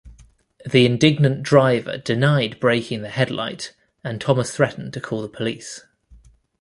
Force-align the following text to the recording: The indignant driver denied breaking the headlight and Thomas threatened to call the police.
The 0.65 0.87
indignant 0.87 1.43
driver 1.43 1.99
denied 1.99 2.59
breaking 2.59 3.03
the 3.03 3.09
headlight 3.09 3.75
and 4.03 4.19
Thomas 4.19 4.49
threatened 4.55 4.93
to 4.93 4.99
call 4.99 5.21
the 5.21 5.29
police. 5.29 5.85